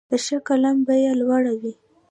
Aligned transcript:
د 0.09 0.11
ښه 0.25 0.37
قلم 0.47 0.77
بیه 0.87 1.13
لوړه 1.19 1.53
وي. 1.61 1.73